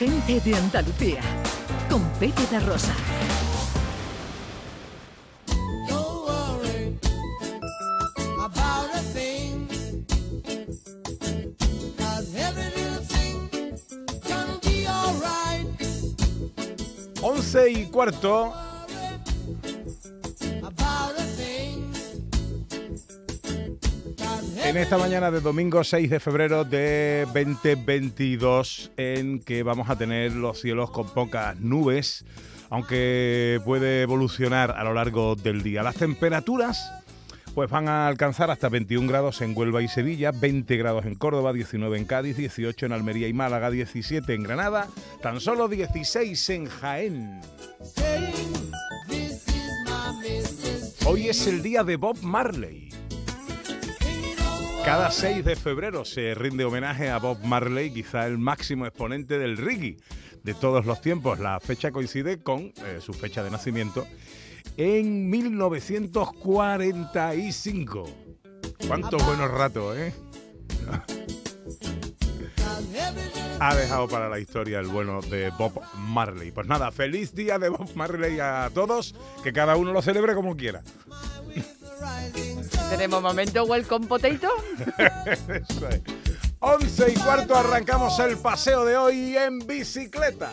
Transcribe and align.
gente 0.00 0.40
de 0.40 0.56
Andalucía, 0.56 1.20
con 1.90 2.02
Pepe 2.18 2.46
de 2.50 2.58
Rosa. 2.60 2.94
Don't 5.86 6.26
worry 6.26 6.98
about 8.38 8.90
En 24.70 24.76
esta 24.76 24.98
mañana 24.98 25.32
de 25.32 25.40
domingo 25.40 25.82
6 25.82 26.08
de 26.08 26.20
febrero 26.20 26.62
de 26.62 27.26
2022, 27.34 28.92
en 28.96 29.40
que 29.40 29.64
vamos 29.64 29.90
a 29.90 29.98
tener 29.98 30.30
los 30.30 30.60
cielos 30.60 30.92
con 30.92 31.08
pocas 31.12 31.58
nubes, 31.58 32.24
aunque 32.70 33.60
puede 33.64 34.02
evolucionar 34.02 34.70
a 34.70 34.84
lo 34.84 34.94
largo 34.94 35.34
del 35.34 35.64
día. 35.64 35.82
Las 35.82 35.96
temperaturas 35.96 36.88
pues 37.52 37.68
van 37.68 37.88
a 37.88 38.06
alcanzar 38.06 38.52
hasta 38.52 38.68
21 38.68 39.08
grados 39.08 39.40
en 39.40 39.58
Huelva 39.58 39.82
y 39.82 39.88
Sevilla, 39.88 40.30
20 40.30 40.76
grados 40.76 41.04
en 41.04 41.16
Córdoba, 41.16 41.52
19 41.52 41.98
en 41.98 42.04
Cádiz, 42.04 42.36
18 42.36 42.86
en 42.86 42.92
Almería 42.92 43.26
y 43.26 43.32
Málaga, 43.32 43.72
17 43.72 44.32
en 44.32 44.44
Granada, 44.44 44.86
tan 45.20 45.40
solo 45.40 45.66
16 45.66 46.48
en 46.50 46.66
Jaén. 46.66 47.40
Hoy 51.06 51.28
es 51.28 51.48
el 51.48 51.60
día 51.60 51.82
de 51.82 51.96
Bob 51.96 52.22
Marley. 52.22 52.99
Cada 54.84 55.10
6 55.10 55.44
de 55.44 55.56
febrero 55.56 56.04
se 56.04 56.34
rinde 56.34 56.64
homenaje 56.64 57.10
a 57.10 57.18
Bob 57.18 57.42
Marley, 57.44 57.92
quizá 57.92 58.26
el 58.26 58.38
máximo 58.38 58.86
exponente 58.86 59.36
del 59.38 59.56
reggae 59.56 59.96
de 60.42 60.54
todos 60.54 60.86
los 60.86 61.00
tiempos. 61.00 61.38
La 61.38 61.60
fecha 61.60 61.90
coincide 61.90 62.42
con 62.42 62.72
eh, 62.84 62.98
su 63.00 63.12
fecha 63.12 63.44
de 63.44 63.50
nacimiento 63.50 64.06
en 64.76 65.28
1945. 65.28 68.04
Cuántos 68.86 69.26
buenos 69.26 69.50
ratos, 69.50 69.96
¿eh? 69.96 70.14
Ha 73.60 73.74
dejado 73.74 74.08
para 74.08 74.30
la 74.30 74.38
historia 74.38 74.80
el 74.80 74.86
bueno 74.86 75.20
de 75.20 75.50
Bob 75.50 75.82
Marley. 75.98 76.50
Pues 76.50 76.66
nada, 76.66 76.90
feliz 76.90 77.34
día 77.34 77.58
de 77.58 77.68
Bob 77.68 77.94
Marley 77.94 78.40
a 78.40 78.70
todos, 78.72 79.14
que 79.44 79.52
cada 79.52 79.76
uno 79.76 79.92
lo 79.92 80.00
celebre 80.00 80.34
como 80.34 80.56
quiera. 80.56 80.82
Tenemos 82.90 83.22
momento 83.22 83.64
welcome 83.64 84.06
potato. 84.08 84.48
Eso 85.48 85.88
es. 85.88 86.02
11 86.58 87.12
y 87.12 87.14
cuarto 87.14 87.54
arrancamos 87.54 88.18
el 88.18 88.36
paseo 88.36 88.84
de 88.84 88.96
hoy 88.96 89.36
en 89.36 89.60
bicicleta. 89.60 90.50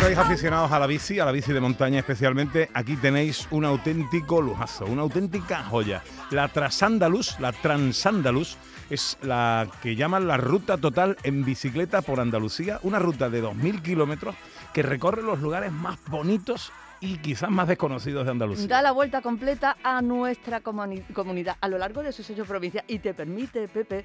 Sois 0.00 0.16
aficionados 0.16 0.72
a 0.72 0.78
la 0.78 0.86
bici, 0.86 1.20
a 1.20 1.26
la 1.26 1.32
bici 1.32 1.52
de 1.52 1.60
montaña 1.60 1.98
especialmente. 1.98 2.70
Aquí 2.72 2.96
tenéis 2.96 3.46
un 3.50 3.66
auténtico 3.66 4.40
lujazo, 4.40 4.86
una 4.86 5.02
auténtica 5.02 5.62
joya. 5.64 6.02
La 6.30 6.48
Transandalus, 6.48 7.38
la 7.38 7.52
Transandalus, 7.52 8.56
es 8.88 9.18
la 9.20 9.68
que 9.82 9.96
llaman 9.96 10.26
la 10.26 10.38
ruta 10.38 10.78
total 10.78 11.18
en 11.22 11.44
bicicleta 11.44 12.00
por 12.00 12.18
Andalucía. 12.18 12.80
Una 12.82 12.98
ruta 12.98 13.28
de 13.28 13.42
2.000 13.42 13.82
kilómetros 13.82 14.34
que 14.72 14.82
recorre 14.82 15.22
los 15.22 15.40
lugares 15.40 15.70
más 15.70 15.98
bonitos 16.06 16.72
y 17.00 17.18
quizás 17.18 17.50
más 17.50 17.66
desconocidos 17.68 18.24
de 18.24 18.30
Andalucía. 18.30 18.66
Da 18.68 18.82
la 18.82 18.92
vuelta 18.92 19.22
completa 19.22 19.76
a 19.82 20.02
nuestra 20.02 20.62
comuni- 20.62 21.04
comunidad 21.12 21.56
a 21.60 21.68
lo 21.68 21.78
largo 21.78 22.02
de 22.02 22.12
sus 22.12 22.28
ocho 22.30 22.44
provincias 22.44 22.84
y 22.88 22.98
te 22.98 23.14
permite, 23.14 23.68
Pepe, 23.68 24.04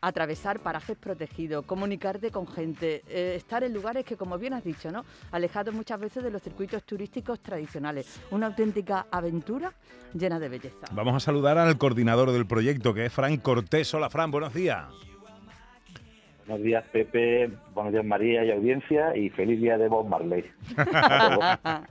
atravesar 0.00 0.60
parajes 0.60 0.96
protegidos, 0.98 1.64
comunicarte 1.64 2.30
con 2.30 2.46
gente, 2.46 3.02
eh, 3.08 3.34
estar 3.36 3.64
en 3.64 3.72
lugares 3.72 4.04
que, 4.04 4.16
como 4.16 4.36
bien 4.38 4.52
has 4.52 4.62
dicho, 4.62 4.90
¿no? 4.90 5.04
alejados 5.32 5.74
muchas 5.74 5.98
veces 5.98 6.22
de 6.22 6.30
los 6.30 6.42
circuitos 6.42 6.82
turísticos 6.84 7.40
tradicionales. 7.40 8.20
Una 8.30 8.46
auténtica 8.48 9.06
aventura 9.10 9.72
llena 10.12 10.38
de 10.38 10.50
belleza. 10.50 10.86
Vamos 10.92 11.14
a 11.14 11.20
saludar 11.20 11.56
al 11.56 11.78
coordinador 11.78 12.32
del 12.32 12.46
proyecto, 12.46 12.92
que 12.92 13.06
es 13.06 13.12
Fran 13.12 13.38
Cortés. 13.38 13.94
Hola, 13.94 14.10
Fran, 14.10 14.30
buenos 14.30 14.52
días. 14.52 14.84
Buenos 16.46 16.62
días, 16.64 16.84
Pepe. 16.92 17.50
Buenos 17.72 17.92
días, 17.92 18.04
María 18.04 18.44
y 18.44 18.50
audiencia. 18.50 19.16
Y 19.16 19.30
feliz 19.30 19.60
día 19.60 19.78
de 19.78 19.88
Bob 19.88 20.06
Marley. 20.08 20.44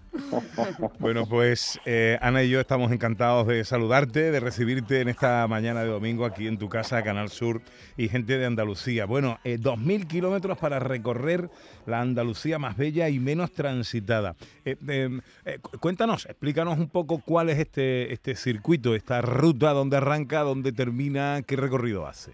Bueno, 0.99 1.25
pues 1.27 1.79
eh, 1.85 2.19
Ana 2.21 2.43
y 2.43 2.49
yo 2.51 2.59
estamos 2.59 2.91
encantados 2.91 3.47
de 3.47 3.63
saludarte, 3.63 4.29
de 4.31 4.39
recibirte 4.39 5.01
en 5.01 5.09
esta 5.09 5.47
mañana 5.47 5.81
de 5.81 5.87
domingo 5.89 6.23
aquí 6.25 6.47
en 6.47 6.57
tu 6.59 6.69
casa, 6.69 7.01
Canal 7.03 7.29
Sur 7.29 7.61
y 7.97 8.07
gente 8.09 8.37
de 8.37 8.45
Andalucía. 8.45 9.05
Bueno, 9.05 9.39
eh, 9.43 9.57
2.000 9.59 10.05
kilómetros 10.07 10.57
para 10.59 10.77
recorrer 10.79 11.49
la 11.87 11.99
Andalucía 12.01 12.59
más 12.59 12.77
bella 12.77 13.09
y 13.09 13.19
menos 13.19 13.51
transitada. 13.53 14.35
Eh, 14.65 14.75
eh, 14.87 15.09
eh, 15.45 15.57
cu- 15.59 15.79
cuéntanos, 15.79 16.25
explícanos 16.27 16.77
un 16.77 16.89
poco 16.89 17.19
cuál 17.25 17.49
es 17.49 17.57
este, 17.57 18.13
este 18.13 18.35
circuito, 18.35 18.93
esta 18.93 19.21
ruta, 19.21 19.71
dónde 19.71 19.97
arranca, 19.97 20.41
dónde 20.41 20.71
termina, 20.71 21.41
qué 21.45 21.55
recorrido 21.55 22.05
hace. 22.05 22.31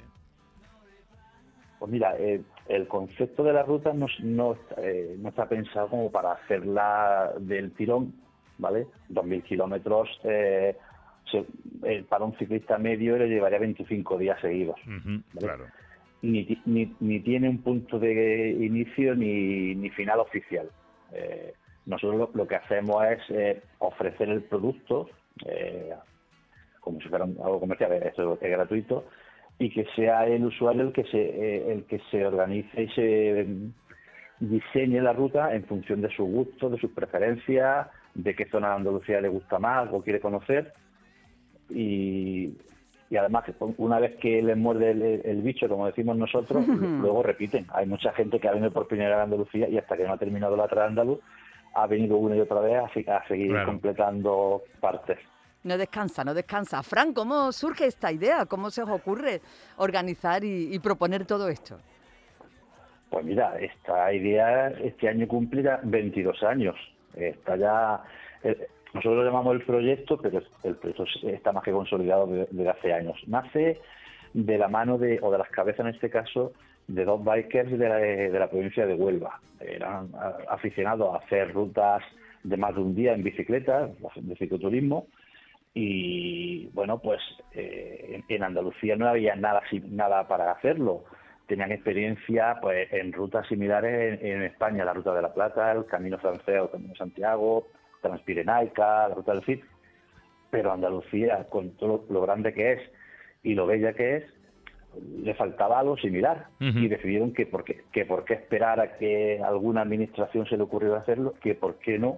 Pues 1.79 1.91
mira, 1.91 2.15
eh, 2.17 2.41
el 2.67 2.87
concepto 2.87 3.43
de 3.43 3.53
la 3.53 3.63
ruta 3.63 3.93
no, 3.93 4.07
no, 4.21 4.57
eh, 4.77 5.15
no 5.17 5.29
está 5.29 5.47
pensado 5.47 5.87
como 5.87 6.11
para 6.11 6.33
hacerla 6.33 7.33
del 7.39 7.71
tirón, 7.71 8.13
¿vale? 8.57 8.87
2.000 9.09 9.41
kilómetros 9.43 10.09
eh, 10.25 10.75
eh, 11.83 12.05
para 12.09 12.25
un 12.25 12.35
ciclista 12.37 12.77
medio 12.77 13.17
le 13.17 13.29
llevaría 13.29 13.59
25 13.59 14.17
días 14.17 14.39
seguidos. 14.41 14.75
Ujú, 14.81 15.21
Vale. 15.33 15.47
claro. 15.47 15.65
Ni, 16.21 16.45
ni, 16.65 16.97
ni 16.99 17.21
tiene 17.21 17.47
un 17.47 17.61
punto 17.63 17.97
de 17.97 18.49
inicio 18.59 19.15
ni, 19.15 19.73
ni 19.75 19.89
final 19.91 20.19
oficial. 20.19 20.69
Eh, 21.13 21.53
nosotros 21.85 22.19
lo, 22.19 22.31
lo 22.33 22.45
que 22.45 22.55
hacemos 22.55 23.03
es 23.05 23.63
ofrecer 23.79 24.27
el 24.29 24.43
producto 24.43 25.09
como 26.81 26.99
si 27.01 27.07
fuera 27.09 27.25
un- 27.25 27.37
algo 27.41 27.59
comercial, 27.59 27.91
esto 27.93 28.37
es 28.41 28.51
gratuito, 28.51 29.05
y 29.59 29.69
que 29.69 29.85
sea 29.95 30.25
el 30.25 30.45
usuario 30.45 30.83
el 30.83 30.93
que 30.93 31.03
se 31.03 31.19
eh, 31.21 31.71
el 31.73 31.83
que 31.83 31.99
se 32.09 32.25
organice 32.25 32.83
y 32.83 32.87
se 32.89 33.43
mm, 33.45 33.73
diseñe 34.39 35.01
la 35.01 35.13
ruta 35.13 35.53
en 35.53 35.65
función 35.65 36.01
de 36.01 36.09
su 36.15 36.23
gusto, 36.25 36.69
de 36.69 36.77
sus 36.79 36.91
preferencias, 36.91 37.87
de 38.15 38.35
qué 38.35 38.45
zona 38.45 38.69
de 38.69 38.75
Andalucía 38.75 39.19
le 39.21 39.27
gusta 39.27 39.59
más 39.59 39.89
o 39.91 40.01
quiere 40.01 40.19
conocer. 40.21 40.73
Y, 41.69 42.53
y 43.09 43.17
además, 43.17 43.43
una 43.77 43.99
vez 43.99 44.15
que 44.17 44.41
les 44.41 44.57
muerde 44.57 44.91
el, 44.91 45.01
el 45.23 45.41
bicho, 45.41 45.67
como 45.67 45.85
decimos 45.87 46.15
nosotros, 46.17 46.65
luego 46.67 47.21
repiten. 47.23 47.67
Hay 47.73 47.85
mucha 47.85 48.11
gente 48.13 48.39
que 48.39 48.47
ha 48.47 48.51
venido 48.53 48.71
por 48.71 48.87
primera 48.87 49.09
vez 49.09 49.17
a 49.19 49.23
Andalucía 49.23 49.67
y 49.67 49.77
hasta 49.77 49.97
que 49.97 50.03
no 50.05 50.13
ha 50.13 50.17
terminado 50.17 50.55
la 50.55 50.67
Andaluz 50.85 51.19
ha 51.75 51.85
venido 51.85 52.17
una 52.17 52.35
y 52.35 52.39
otra 52.39 52.61
vez 52.61 52.75
a, 52.77 52.89
se- 52.93 53.09
a 53.11 53.27
seguir 53.27 53.49
Claro. 53.51 53.67
completando 53.67 54.63
partes. 54.79 55.19
No 55.69 55.77
descansa, 55.77 56.23
no 56.23 56.33
descansa. 56.33 56.81
Fran, 56.81 57.13
¿cómo 57.13 57.51
surge 57.51 57.85
esta 57.85 58.11
idea? 58.11 58.47
¿Cómo 58.47 58.71
se 58.71 58.81
os 58.81 58.89
ocurre 58.89 59.39
organizar 59.77 60.43
y, 60.43 60.79
proponer 60.79 61.27
todo 61.27 61.47
esto? 61.47 61.77
Pues 63.11 63.23
mira, 63.23 63.55
esta 63.59 64.11
idea 64.11 64.69
este 64.69 65.07
año 65.09 65.27
cumplirá 65.27 65.79
22 65.83 66.41
años. 66.41 66.75
Está 67.13 67.55
ya, 67.55 68.01
eh, 68.43 68.67
nosotros 68.95 69.17
lo 69.17 69.25
llamamos 69.25 69.53
el 69.57 69.61
proyecto, 69.63 70.17
pero 70.17 70.41
el 70.63 70.75
proyecto 70.75 71.03
está 71.27 71.51
más 71.51 71.63
que 71.63 71.71
consolidado 71.71 72.25
de- 72.25 72.47
desde 72.49 72.69
hace 72.71 72.91
años. 72.91 73.17
Nace 73.27 73.79
de 74.33 74.57
la 74.57 74.69
mano 74.69 74.97
de, 74.97 75.19
o 75.21 75.31
de 75.31 75.37
las 75.37 75.49
cabezas 75.49 75.81
en 75.81 75.93
este 75.93 76.09
caso, 76.09 76.51
de 76.87 77.05
dos 77.05 77.23
bikers 77.23 77.77
de 77.77 77.89
la, 77.89 77.95
de 77.97 78.39
la 78.39 78.49
provincia 78.49 78.87
de 78.87 78.95
Huelva. 78.95 79.39
Eran 79.59 80.09
aficionados 80.49 81.13
a 81.13 81.19
hacer 81.23 81.53
rutas 81.53 82.01
de 82.43 82.57
más 82.57 82.73
de 82.73 82.81
un 82.81 82.95
día 82.95 83.13
en 83.13 83.21
bicicleta, 83.21 83.87
de 84.15 84.35
cicloturismo, 84.35 85.05
y 85.73 86.67
bueno, 86.67 86.99
pues 86.99 87.21
eh, 87.53 88.21
en- 88.27 88.43
Andalucía 88.43 88.95
no 88.95 89.07
había 89.07 89.35
nada, 89.35 89.61
nada 89.89 90.27
para 90.27 90.51
hacerlo. 90.51 91.03
Tenían 91.47 91.71
experiencia 91.71 92.57
pues 92.61 92.91
en 92.93 93.11
rutas 93.13 93.47
similares 93.47 94.19
en, 94.21 94.27
en 94.27 94.43
España, 94.43 94.85
la 94.85 94.93
Ruta 94.93 95.13
de 95.13 95.21
la 95.21 95.33
Plata, 95.33 95.71
el 95.71 95.85
Camino 95.85 96.17
Francés, 96.19 96.55
el 96.63 96.69
Camino 96.69 96.95
Santiago, 96.95 97.67
Transpirenaica, 98.01 99.07
la 99.09 99.15
Ruta 99.15 99.33
del 99.33 99.43
Cid. 99.43 99.59
Pero 100.51 100.71
Andalucía, 100.71 101.45
con 101.49 101.71
todo 101.77 102.05
lo, 102.09 102.21
grande 102.21 102.53
que 102.53 102.73
es 102.73 102.81
y 103.43 103.53
lo 103.53 103.67
bella 103.67 103.93
que 103.93 104.17
es, 104.17 104.23
le 105.23 105.33
faltaba 105.35 105.79
algo 105.79 105.97
similar. 105.97 106.47
Y 106.59 106.87
decidieron 106.87 107.33
que 107.33 107.45
por, 107.45 107.63
qué, 107.63 107.83
que 107.91 108.05
por 108.05 108.25
qué 108.25 108.33
esperar 108.33 108.79
a 108.79 108.97
que 108.97 109.39
alguna 109.43 109.81
administración 109.81 110.47
se 110.47 110.57
le 110.57 110.63
ocurriera 110.63 110.97
hacerlo, 110.97 111.35
que 111.41 111.53
por 111.55 111.75
qué 111.75 111.99
no 111.99 112.17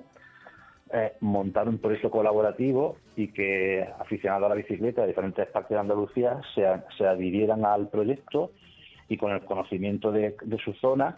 eh, 0.94 1.14
montar 1.22 1.68
un 1.68 1.78
proyecto 1.78 2.10
colaborativo 2.10 2.98
y 3.16 3.30
que 3.30 3.88
aficionados 4.00 4.46
a 4.46 4.50
la 4.50 4.56
bicicleta 4.56 5.02
de 5.02 5.08
diferentes 5.08 5.48
partes 5.48 5.70
de 5.70 5.80
Andalucía 5.80 6.42
se, 6.54 6.64
se 6.98 7.06
adhirieran 7.06 7.66
al 7.66 7.90
proyecto 7.90 8.52
y 9.08 9.18
con 9.18 9.32
el 9.32 9.42
conocimiento 9.42 10.12
de 10.12 10.36
su 10.64 10.74
zona 10.74 11.18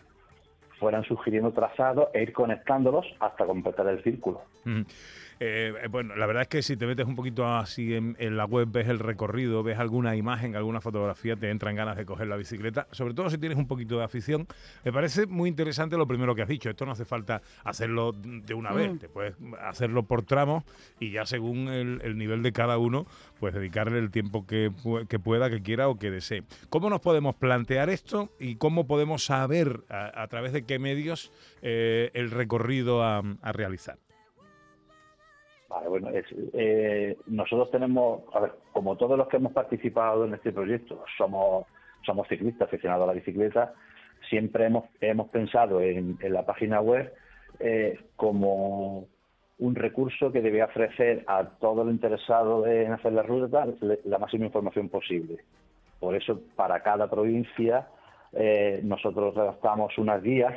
fueran 0.84 1.06
sugiriendo 1.06 1.54
trazados 1.54 2.10
e 2.14 2.22
ir 2.24 2.34
conectándolos 2.34 3.06
hasta 3.22 3.46
completar 3.46 3.88
el 3.88 4.04
círculo. 4.04 4.42
Eh, 4.66 5.74
eh, 5.84 5.88
bueno, 5.90 6.16
la 6.16 6.26
verdad 6.26 6.44
es 6.44 6.48
que 6.50 6.62
si 6.62 6.78
te 6.78 6.86
metes 6.86 7.06
un 7.06 7.16
poquito 7.16 7.46
así 7.48 7.96
en, 7.96 8.16
en 8.20 8.38
la 8.38 8.46
web, 8.46 8.68
ves 8.72 8.88
el 8.88 9.00
recorrido, 9.00 9.64
ves 9.64 9.80
alguna 9.80 10.16
imagen, 10.16 10.56
alguna 10.56 10.80
fotografía, 10.80 11.36
te 11.36 11.50
entran 11.50 11.76
ganas 11.76 11.98
de 11.98 12.06
coger 12.06 12.28
la 12.28 12.36
bicicleta, 12.38 12.88
sobre 12.92 13.14
todo 13.14 13.30
si 13.30 13.38
tienes 13.38 13.58
un 13.58 13.68
poquito 13.68 13.98
de 13.98 14.04
afición. 14.04 14.46
Me 14.86 14.92
parece 14.94 15.26
muy 15.26 15.50
interesante 15.50 15.98
lo 15.98 16.06
primero 16.08 16.36
que 16.36 16.44
has 16.44 16.48
dicho. 16.48 16.70
Esto 16.70 16.86
no 16.86 16.92
hace 16.92 17.04
falta 17.06 17.42
hacerlo 17.64 18.12
de 18.14 18.54
una 18.54 18.72
vez, 18.74 18.94
Mm. 18.94 18.98
te 19.00 19.10
puedes 19.10 19.36
hacerlo 19.62 20.04
por 20.04 20.24
tramos 20.24 20.64
y 21.00 21.12
ya 21.12 21.26
según 21.26 21.68
el, 21.70 22.02
el 22.04 22.18
nivel 22.18 22.44
de 22.44 22.52
cada 22.52 22.78
uno, 22.78 23.06
pues 23.40 23.54
dedicarle 23.54 24.00
el 24.00 24.12
tiempo 24.12 24.46
que, 24.46 24.70
pu- 24.72 25.08
que 25.08 25.20
pueda, 25.20 25.50
que 25.50 25.62
quiera 25.62 25.88
o 25.90 25.98
que 25.98 26.12
desee. 26.12 26.44
¿Cómo 26.70 26.90
nos 26.90 27.00
podemos 27.02 27.36
plantear 27.36 27.90
esto 27.90 28.30
y 28.40 28.56
cómo 28.56 28.86
podemos 28.88 29.26
saber 29.26 29.82
a, 29.90 30.22
a 30.24 30.28
través 30.28 30.54
de 30.54 30.64
qué 30.66 30.73
medios 30.80 31.32
eh, 31.62 32.12
el 32.14 32.32
recorrido 32.32 33.04
a- 33.04 33.24
realizar? 33.54 33.98
Bueno, 35.88 36.10
eh, 36.54 37.18
nosotros 37.28 37.72
tenemos, 37.72 38.24
a 38.34 38.40
ver, 38.42 38.52
como 38.74 38.96
todos 38.96 39.18
los 39.18 39.28
que 39.28 39.38
hemos 39.38 39.54
participado 39.54 40.26
en 40.26 40.34
este 40.36 40.52
proyecto, 40.52 41.04
somos, 41.18 41.66
somos 42.06 42.28
ciclistas 42.28 42.68
aficionados 42.68 43.04
a 43.04 43.08
la 43.08 43.14
bicicleta, 43.14 43.74
siempre 44.30 44.66
hemos, 44.66 44.86
hemos 45.02 45.30
pensado 45.30 45.82
en, 45.82 46.18
la 46.22 46.46
página 46.46 46.80
web 46.80 47.12
eh, 47.60 48.00
como 48.16 49.08
un 49.60 49.76
recurso 49.76 50.32
que 50.32 50.42
debe 50.42 50.64
ofrecer 50.64 51.24
a 51.28 51.44
todo 51.44 51.84
el 51.84 51.90
interesado 51.90 52.66
en 52.68 52.92
hacer 52.92 53.14
la 53.14 53.24
ruta 53.24 53.66
la 54.06 54.18
máxima 54.20 54.46
información 54.46 54.90
posible. 54.90 55.44
Por 56.00 56.16
eso, 56.16 56.42
para 56.56 56.82
cada 56.82 57.10
provincia, 57.10 57.88
eh, 58.36 58.80
nosotros 58.84 59.36
redactamos 59.36 59.98
unas 59.98 60.22
guías, 60.22 60.54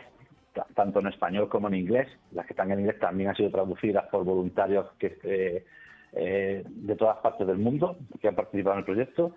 ta- 0.54 0.66
tanto 0.74 1.00
en 1.00 1.08
español 1.08 1.48
como 1.48 1.68
en 1.68 1.74
inglés. 1.74 2.08
Las 2.32 2.46
que 2.46 2.52
están 2.52 2.70
en 2.72 2.80
inglés 2.80 2.98
también 2.98 3.30
han 3.30 3.36
sido 3.36 3.50
traducidas 3.50 4.06
por 4.10 4.24
voluntarios 4.24 4.86
que, 4.98 5.18
eh, 5.24 5.64
eh, 6.12 6.62
de 6.66 6.96
todas 6.96 7.18
partes 7.18 7.46
del 7.46 7.58
mundo 7.58 7.96
que 8.20 8.28
han 8.28 8.34
participado 8.34 8.74
en 8.74 8.78
el 8.80 8.84
proyecto. 8.84 9.32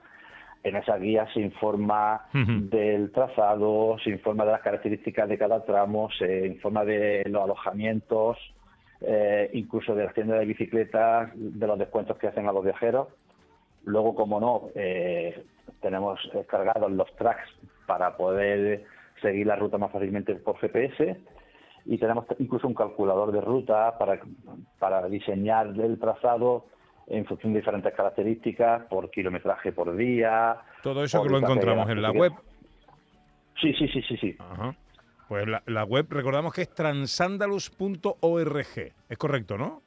En 0.63 0.75
esa 0.75 0.97
guía 0.97 1.25
se 1.33 1.39
informa 1.39 2.27
del 2.69 3.12
trazado, 3.12 3.97
se 4.03 4.09
informa 4.09 4.44
de 4.45 4.51
las 4.51 4.62
características 4.62 5.30
de 5.30 5.38
cada 5.38 5.63
tramo, 5.63 6.09
se 6.12 6.47
informa 6.47 6.83
de 6.83 7.24
los 7.30 7.44
alojamientos, 7.44 8.38
eh, 9.00 9.50
incluso 9.53 9.95
de 9.95 10.03
las 10.03 10.13
tiendas 10.13 10.39
de 10.39 10.45
bicicletas, 10.45 11.31
de 11.36 11.65
los 11.65 11.80
descuentos 11.80 12.18
que 12.18 12.27
hacen 12.27 12.45
a 12.47 12.51
los 12.51 12.65
viajeros. 12.65 13.07
Luego, 13.86 14.13
como 14.13 14.41
no, 14.41 14.63
eh, 14.75 15.45
tenemos 15.81 16.19
cargados 16.48 16.92
los 16.92 17.13
tracks 17.16 17.50
para 17.86 18.18
poder 18.18 18.86
seguir 19.21 19.48
la 19.48 19.56
ruta 19.56 19.77
más 19.77 19.92
fácilmente 19.92 20.36
por 20.36 20.57
GPS 20.60 21.18
y 21.86 21.98
tenemos 21.98 22.25
incluso 22.38 22.68
un 22.68 22.74
calculador 22.74 23.31
de 23.31 23.42
ruta 23.42 23.98
para, 23.98 24.19
para 24.77 25.07
diseñar 25.07 25.68
el 25.68 26.00
trazado 26.00 26.66
en 27.07 27.25
función 27.25 27.54
de 27.54 27.60
diferentes 27.60 27.94
características, 27.94 28.86
por 28.86 29.10
kilometraje 29.10 29.71
por 29.71 29.95
día. 29.95 30.57
Todo 30.83 31.04
eso 31.04 31.24
que 31.24 31.30
lo 31.30 31.39
encontramos 31.39 31.89
en 31.89 32.01
la 32.01 32.12
web. 32.12 32.33
Sí, 33.60 33.74
sí, 33.74 33.88
sí, 33.88 34.01
sí, 34.04 34.18
sí. 34.18 34.36
Ajá. 34.39 34.75
Pues 35.27 35.48
la, 35.48 35.63
la 35.65 35.83
web, 35.83 36.06
recordamos 36.10 36.54
que 36.54 36.62
es 36.62 36.74
transandalus.org. 36.74 38.94
Es 39.10 39.18
correcto, 39.18 39.57
¿no? 39.57 39.81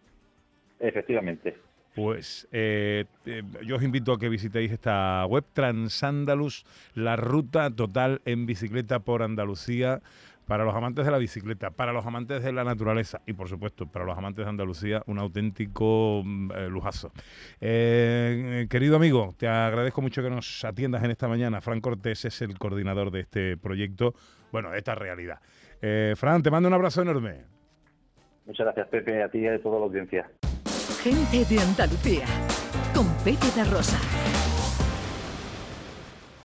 Efectivamente. 0.78 1.56
Pues 1.94 2.48
eh, 2.52 3.04
eh, 3.26 3.42
yo 3.66 3.76
os 3.76 3.82
invito 3.82 4.12
a 4.12 4.18
que 4.18 4.30
visitéis 4.30 4.72
esta 4.72 5.26
web, 5.26 5.44
Transandalus, 5.52 6.64
la 6.94 7.16
ruta 7.16 7.70
total 7.70 8.22
en 8.24 8.46
bicicleta 8.46 9.00
por 9.00 9.22
Andalucía, 9.22 10.00
para 10.46 10.64
los 10.64 10.74
amantes 10.74 11.04
de 11.04 11.10
la 11.10 11.18
bicicleta, 11.18 11.70
para 11.70 11.92
los 11.92 12.04
amantes 12.06 12.42
de 12.42 12.52
la 12.52 12.64
naturaleza 12.64 13.20
y, 13.26 13.34
por 13.34 13.48
supuesto, 13.48 13.86
para 13.86 14.06
los 14.06 14.16
amantes 14.16 14.44
de 14.44 14.48
Andalucía, 14.48 15.02
un 15.06 15.18
auténtico 15.18 16.22
mm, 16.24 16.50
eh, 16.52 16.68
lujazo. 16.68 17.12
Querido 17.60 18.96
amigo, 18.96 19.34
te 19.38 19.46
agradezco 19.46 20.00
mucho 20.00 20.22
que 20.22 20.30
nos 20.30 20.64
atiendas 20.64 21.04
en 21.04 21.10
esta 21.10 21.28
mañana. 21.28 21.60
Fran 21.60 21.80
Cortés 21.80 22.24
es 22.24 22.40
el 22.40 22.58
coordinador 22.58 23.10
de 23.10 23.20
este 23.20 23.56
proyecto, 23.58 24.14
bueno, 24.50 24.70
de 24.70 24.78
esta 24.78 24.94
realidad. 24.94 25.40
Fran, 26.16 26.42
te 26.42 26.50
mando 26.50 26.68
un 26.68 26.74
abrazo 26.74 27.02
enorme. 27.02 27.42
Muchas 28.46 28.64
gracias, 28.64 28.88
Pepe, 28.88 29.22
a 29.22 29.28
ti 29.28 29.38
y 29.38 29.46
a 29.46 29.60
toda 29.60 29.78
la 29.78 29.84
audiencia. 29.84 30.28
Gente 31.02 31.44
de 31.44 31.60
Andalucía. 31.60 32.26
Con 32.94 33.08
Pepe 33.24 33.64
Rosa. 33.64 33.98